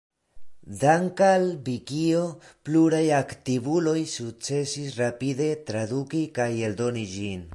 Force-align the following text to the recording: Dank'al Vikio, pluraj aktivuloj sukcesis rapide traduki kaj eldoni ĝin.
Dank'al 0.83 1.43
Vikio, 1.67 2.23
pluraj 2.69 3.03
aktivuloj 3.19 3.95
sukcesis 4.15 4.97
rapide 5.03 5.49
traduki 5.71 6.25
kaj 6.41 6.51
eldoni 6.71 7.09
ĝin. 7.17 7.49